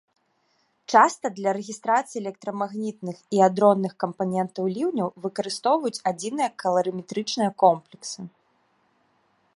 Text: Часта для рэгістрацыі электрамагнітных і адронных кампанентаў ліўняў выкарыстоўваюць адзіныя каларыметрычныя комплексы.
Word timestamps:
Часта 0.93 1.25
для 1.37 1.49
рэгістрацыі 1.57 2.17
электрамагнітных 2.23 3.17
і 3.37 3.43
адронных 3.49 3.93
кампанентаў 4.05 4.63
ліўняў 4.79 5.09
выкарыстоўваюць 5.27 6.03
адзіныя 6.13 6.49
каларыметрычныя 6.65 7.51
комплексы. 7.65 8.19